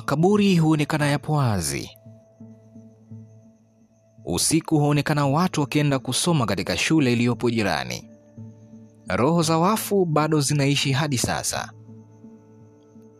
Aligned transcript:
Makaburi 0.00 0.56
huonekana 0.56 1.06
yapo 1.06 1.32
wazi. 1.32 1.90
Usiku 4.24 4.78
huonekana 4.78 5.26
watu 5.26 5.60
wakienda 5.60 5.98
kusoma 5.98 6.46
katika 6.46 6.76
shule 6.76 7.12
iliyopo 7.12 7.50
jirani. 7.50 8.10
Roho 9.08 9.42
za 9.42 9.58
wafu 9.58 10.04
bado 10.04 10.40
zinaishi 10.40 10.92
hadi 10.92 11.18
sasa. 11.18 11.72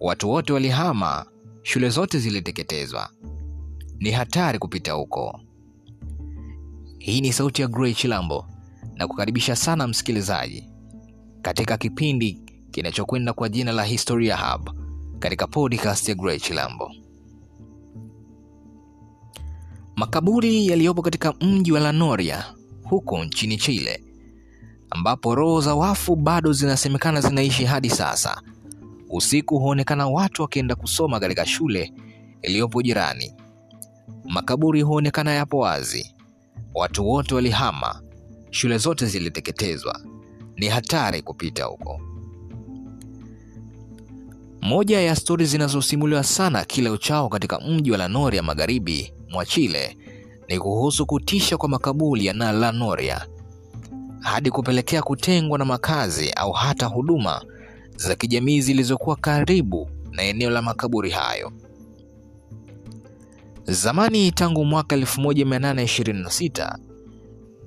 Watu 0.00 0.30
wote 0.30 0.52
walihama, 0.52 1.26
shule 1.62 1.88
zote 1.88 2.18
ziliteketezwa. 2.18 3.10
Ni 3.98 4.10
hatari 4.10 4.58
kupita 4.58 4.92
huko. 4.92 5.40
Hii 6.98 7.20
ni 7.20 7.32
sauti 7.32 7.62
ya 7.62 7.68
Gray 7.68 7.94
Chilambo 7.94 8.46
na 8.94 9.06
kukaribisha 9.08 9.56
sana 9.56 9.86
msikilizaji 9.88 10.70
katika 11.42 11.76
kipindi 11.76 12.32
kinachokwenda 12.70 13.32
kwa 13.32 13.48
jina 13.48 13.72
la 13.72 13.84
Historia 13.84 14.36
Hub 14.36 14.85
katika 15.18 15.46
podcast 15.46 16.08
ya 16.08 16.14
Gray 16.14 16.38
Chilambo. 16.38 16.90
Makaburi 19.96 20.66
yaliyopo 20.66 21.02
katika 21.02 21.32
mji 21.40 21.72
wa 21.72 21.80
La 21.80 21.92
Noria 21.92 22.44
huko 22.84 23.24
nchini 23.24 23.56
Chile, 23.56 24.04
ambapo 24.90 25.34
roho 25.34 25.60
za 25.60 25.74
wafu 25.74 26.16
bado 26.16 26.52
zinasemekana 26.52 27.20
zinaishi 27.20 27.64
hadi 27.64 27.90
sasa. 27.90 28.42
Usiku 29.10 29.58
huonekana 29.58 30.06
watu 30.06 30.42
wakienda 30.42 30.74
kusoma 30.74 31.20
katika 31.20 31.46
shule 31.46 31.92
iliyopo 32.42 32.82
jirani. 32.82 33.34
Makaburi 34.24 34.82
huonekana 34.82 35.32
yapo 35.32 35.58
wazi. 35.58 36.14
Watu 36.74 37.08
wote 37.08 37.34
walihama, 37.34 38.02
shule 38.50 38.78
zote 38.78 39.06
ziliteketezwa. 39.06 40.00
Ni 40.56 40.68
hatari 40.68 41.22
kupita 41.22 41.64
huko. 41.64 42.00
Moja 44.66 45.00
ya 45.00 45.16
stori 45.16 45.46
zinazosimuliwa 45.46 46.22
sana 46.24 46.64
kila 46.64 46.92
uchao 46.92 47.28
katika 47.28 47.60
mji 47.60 47.90
wa 47.90 47.98
La 47.98 48.08
Noria 48.08 48.42
magharibi 48.42 49.12
mwa 49.30 49.46
Chile 49.46 49.96
ni 50.48 50.58
kuhusu 50.58 51.06
kutisha 51.06 51.56
kwa 51.56 51.68
makaburi 51.68 52.26
ya 52.26 52.32
na 52.34 52.52
La 52.52 52.72
Noria 52.72 53.26
hadi 54.20 54.50
kupelekea 54.50 55.02
kutengwa 55.02 55.58
na 55.58 55.64
makazi 55.64 56.30
au 56.30 56.52
hata 56.52 56.86
huduma 56.86 57.44
za 57.96 58.14
kijamii 58.14 58.60
zilizokuwa 58.60 59.16
karibu 59.16 59.90
na 60.10 60.22
eneo 60.22 60.50
la 60.50 60.62
makaburi 60.62 61.10
hayo. 61.10 61.52
Zamani, 63.64 64.32
tangu 64.32 64.64
mwaka 64.64 64.96
1826 64.96 66.78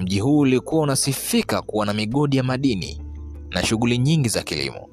mji 0.00 0.20
huu 0.20 0.38
ulikuwa 0.38 0.82
unasifika 0.82 1.62
kuwa 1.62 1.86
na 1.86 1.92
migodi 1.92 2.36
ya 2.36 2.42
madini 2.42 3.02
na 3.50 3.62
shughuli 3.66 3.98
nyingi 3.98 4.28
za 4.28 4.42
kilimo. 4.42 4.89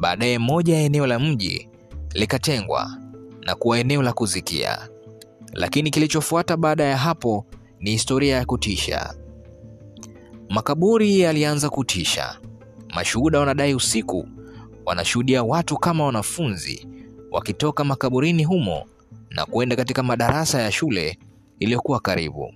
Baadaye 0.00 0.38
moja 0.38 0.76
ya 0.76 0.82
eneo 0.82 1.06
la 1.06 1.18
mji 1.18 1.68
likatengwa 2.14 2.98
na 3.46 3.54
kuwa 3.54 3.78
eneo 3.78 4.02
la 4.02 4.12
kuzikia, 4.12 4.88
lakini 5.52 5.90
kilichofuata 5.90 6.56
baada 6.56 6.84
ya 6.84 6.96
hapo 6.96 7.46
ni 7.80 7.90
historia 7.90 8.36
ya 8.36 8.44
kutisha. 8.44 9.14
Makaburi 10.50 11.20
yalianza 11.20 11.70
kutisha. 11.70 12.38
Mashuhuda 12.94 13.38
wanadai 13.40 13.74
usiku 13.74 14.28
wanashuhudia 14.86 15.42
watu 15.42 15.76
kama 15.78 16.04
wanafunzi 16.04 16.88
wakitoka 17.30 17.84
makaburini 17.84 18.44
humo 18.44 18.84
na 19.30 19.46
kwenda 19.46 19.76
katika 19.76 20.02
madarasa 20.02 20.62
ya 20.62 20.72
shule 20.72 21.18
iliyokuwa 21.58 22.00
karibu. 22.00 22.54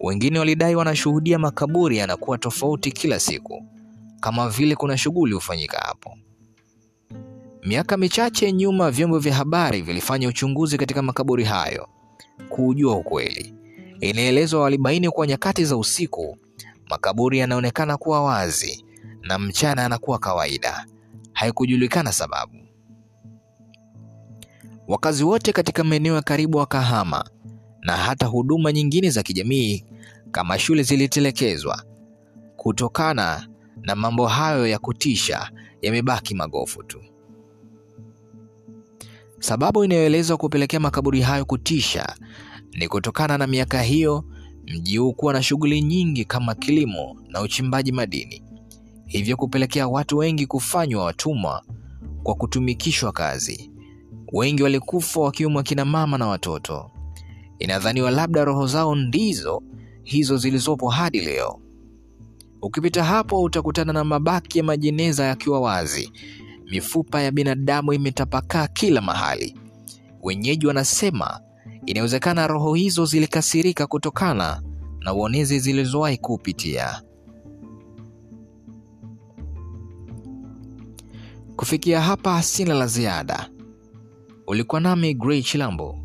Wengine 0.00 0.38
walidai 0.38 0.74
wanashuhudia 0.74 1.38
makaburi 1.38 1.96
yanakuwa 1.96 2.38
tofauti 2.38 2.92
kila 2.92 3.20
siku, 3.20 3.64
kama 4.20 4.48
vile 4.48 4.76
kuna 4.76 4.98
shughuli 4.98 5.34
hufanyika 5.34 5.78
hapo. 5.78 6.09
Miaka 7.62 7.96
michache 7.96 8.52
nyuma, 8.52 8.90
vyombo 8.90 9.18
vya 9.18 9.34
habari 9.34 9.82
vilifanya 9.82 10.28
uchunguzi 10.28 10.78
katika 10.78 11.02
makaburi 11.02 11.44
hayo 11.44 11.88
kuujua 12.48 12.96
ukweli. 12.96 13.54
Inaelezwa 14.00 14.60
walibaini 14.62 15.10
kuwa 15.10 15.26
nyakati 15.26 15.64
za 15.64 15.76
usiku 15.76 16.38
makaburi 16.90 17.38
yanaonekana 17.38 17.96
kuwa 17.96 18.22
wazi 18.24 18.84
na 19.22 19.38
mchana 19.38 19.82
yanakuwa 19.82 20.18
kawaida. 20.18 20.86
Haikujulikana 21.32 22.12
sababu. 22.12 22.54
Wakazi 24.88 25.24
wote 25.24 25.52
katika 25.52 25.84
maeneo 25.84 26.14
ya 26.14 26.22
karibu 26.22 26.58
wakahama, 26.58 27.24
na 27.80 27.96
hata 27.96 28.26
huduma 28.26 28.72
nyingine 28.72 29.10
za 29.10 29.22
kijamii 29.22 29.84
kama 30.30 30.58
shule 30.58 30.82
zilitelekezwa. 30.82 31.84
Kutokana 32.56 33.48
na 33.82 33.94
mambo 33.94 34.26
hayo 34.26 34.66
ya 34.66 34.78
kutisha, 34.78 35.50
yamebaki 35.82 36.34
magofu 36.34 36.82
tu. 36.82 37.00
Sababu 39.40 39.84
inayoelezwa 39.84 40.36
kupelekea 40.36 40.80
makaburi 40.80 41.20
hayo 41.20 41.44
kutisha 41.44 42.14
ni 42.72 42.88
kutokana 42.88 43.38
na 43.38 43.46
miaka 43.46 43.82
hiyo 43.82 44.24
mji 44.66 44.96
huu 44.96 45.12
kuwa 45.12 45.32
na 45.32 45.42
shughuli 45.42 45.82
nyingi 45.82 46.24
kama 46.24 46.54
kilimo 46.54 47.16
na 47.28 47.40
uchimbaji 47.40 47.92
madini, 47.92 48.42
hivyo 49.06 49.36
kupelekea 49.36 49.88
watu 49.88 50.18
wengi 50.18 50.46
kufanywa 50.46 51.04
watumwa 51.04 51.62
kwa 52.22 52.34
kutumikishwa 52.34 53.12
kazi. 53.12 53.70
Wengi 54.32 54.62
walikufa 54.62 55.20
wakiwemo 55.20 55.58
akina 55.58 55.84
mama 55.84 56.18
na 56.18 56.26
watoto. 56.26 56.90
Inadhaniwa 57.58 58.10
labda 58.10 58.44
roho 58.44 58.66
zao 58.66 58.94
ndizo 58.94 59.62
hizo 60.02 60.36
zilizopo 60.36 60.88
hadi 60.88 61.20
leo. 61.20 61.60
Ukipita 62.62 63.04
hapo 63.04 63.42
utakutana 63.42 63.92
na 63.92 64.04
mabaki 64.04 64.58
ya 64.58 64.64
majeneza 64.64 65.24
yakiwa 65.24 65.60
wazi, 65.60 66.12
mifupa 66.70 67.22
ya 67.22 67.30
binadamu 67.30 67.92
imetapakaa 67.92 68.66
kila 68.68 69.00
mahali. 69.00 69.56
Wenyeji 70.22 70.66
wanasema 70.66 71.40
inawezekana 71.86 72.46
roho 72.46 72.74
hizo 72.74 73.04
zilikasirika 73.04 73.86
kutokana 73.86 74.62
na 75.00 75.14
uonezi 75.14 75.58
zilizowahi 75.58 76.18
kupitia. 76.18 77.02
Kufikia 81.56 82.00
hapa 82.00 82.42
sina 82.42 82.74
la 82.74 82.86
ziada. 82.86 83.50
Ulikuwa 84.46 84.80
nami 84.80 85.14
Gray 85.14 85.42
Chilambo 85.42 85.98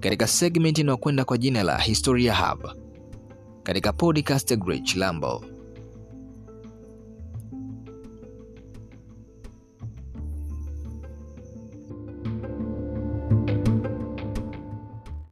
katika 0.00 0.26
segment 0.26 0.78
inayokwenda 0.78 1.24
kwa 1.24 1.38
jina 1.38 1.62
la 1.62 1.78
Historia 1.78 2.34
Hub 2.36 2.66
katika 3.62 3.92
podcast 3.92 4.56
Gray 4.56 4.80
Chilambo. 4.80 5.44